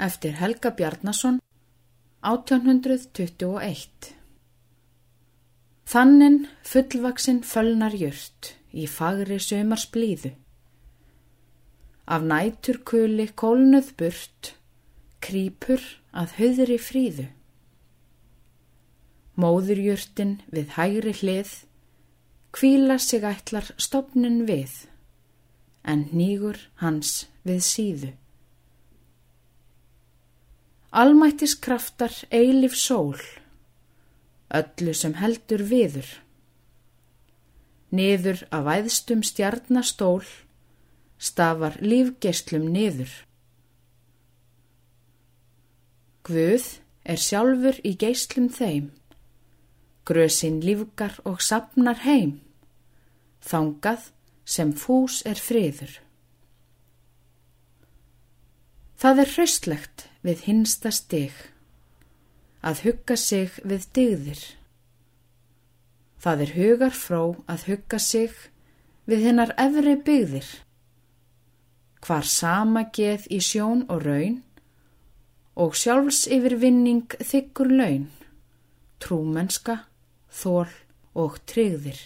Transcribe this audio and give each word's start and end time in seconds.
eftir 0.00 0.32
Helga 0.40 0.70
Bjarnason 0.76 1.40
1821 2.24 4.14
Þannin 5.90 6.44
fullvaksinn 6.62 7.40
fölnar 7.42 7.94
jört 7.98 8.52
í 8.70 8.84
fagri 8.86 9.40
sömars 9.42 9.88
blíðu. 9.90 10.30
Af 12.06 12.22
nætur 12.22 12.78
kuli 12.86 13.26
kólnuð 13.42 13.88
burt, 13.98 14.52
krýpur 15.18 15.82
að 16.14 16.36
höðri 16.38 16.78
fríðu. 16.78 17.26
Móðurjörtin 19.34 20.36
við 20.54 20.76
hægri 20.76 21.16
hlið, 21.24 21.52
kvíla 22.54 23.00
sig 23.02 23.26
ætlar 23.26 23.72
stopnin 23.74 24.44
við, 24.46 24.70
en 25.82 26.06
nýgur 26.14 26.68
hans 26.84 27.26
við 27.42 27.64
síðu. 27.66 28.12
Almættis 31.00 31.54
kraftar 31.54 32.12
eilif 32.30 32.74
sól, 32.76 33.20
öllu 34.58 34.92
sem 34.92 35.14
heldur 35.16 35.62
viður. 35.70 36.08
Niður 37.96 38.42
af 38.52 38.68
æðstum 38.74 39.22
stjarnastól, 39.24 40.26
stafar 41.16 41.78
lífgeslum 41.80 42.66
niður. 42.74 43.14
Guð 46.28 46.68
er 47.14 47.24
sjálfur 47.28 47.80
í 47.80 47.94
geyslum 48.04 48.52
þeim, 48.58 48.92
grösin 50.04 50.60
lífgar 50.60 51.16
og 51.24 51.40
sapnar 51.40 52.04
heim, 52.04 52.36
þangað 53.40 54.12
sem 54.44 54.76
fús 54.84 55.22
er 55.24 55.40
friður. 55.48 55.96
Það 59.00 59.24
er 59.24 59.36
hraustlegt 59.38 60.09
við 60.26 60.44
hinsta 60.46 60.92
stig, 60.92 61.32
að 62.60 62.82
hugga 62.84 63.16
sig 63.16 63.56
við 63.64 63.86
digðir. 63.96 64.42
Það 66.20 66.42
er 66.44 66.52
hugar 66.58 66.96
frá 66.96 67.22
að 67.48 67.66
hugga 67.70 67.98
sig 67.98 68.34
við 69.08 69.24
hinnar 69.28 69.54
efri 69.56 69.96
byggðir. 69.96 70.50
Hvar 72.04 72.28
sama 72.28 72.84
geð 72.96 73.26
í 73.32 73.40
sjón 73.44 73.86
og 73.88 74.04
raun 74.04 74.38
og 75.60 75.76
sjálfs 75.76 76.26
yfir 76.32 76.56
vinning 76.60 77.16
þykkur 77.16 77.72
laun, 77.80 78.06
trúmenska, 79.00 79.84
þól 80.28 80.68
og 81.16 81.40
tryggðir. 81.48 81.98